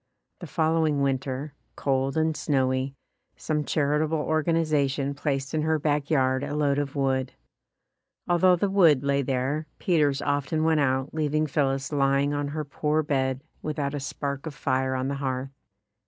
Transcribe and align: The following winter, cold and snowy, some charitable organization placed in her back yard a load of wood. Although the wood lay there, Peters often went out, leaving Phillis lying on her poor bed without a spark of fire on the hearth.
The 0.39 0.47
following 0.47 1.03
winter, 1.03 1.53
cold 1.75 2.17
and 2.17 2.35
snowy, 2.35 2.95
some 3.37 3.63
charitable 3.63 4.17
organization 4.17 5.13
placed 5.13 5.53
in 5.53 5.61
her 5.61 5.77
back 5.77 6.09
yard 6.09 6.43
a 6.43 6.55
load 6.55 6.79
of 6.79 6.95
wood. 6.95 7.33
Although 8.27 8.55
the 8.55 8.67
wood 8.71 9.03
lay 9.03 9.21
there, 9.21 9.67
Peters 9.77 10.19
often 10.19 10.63
went 10.63 10.79
out, 10.79 11.13
leaving 11.13 11.45
Phillis 11.45 11.91
lying 11.91 12.33
on 12.33 12.47
her 12.47 12.65
poor 12.65 13.03
bed 13.03 13.43
without 13.61 13.93
a 13.93 13.99
spark 13.99 14.47
of 14.47 14.55
fire 14.55 14.95
on 14.95 15.07
the 15.07 15.17
hearth. 15.21 15.51